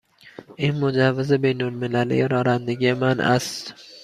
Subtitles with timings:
[0.55, 3.73] این مجوز بین المللی رانندگی من است.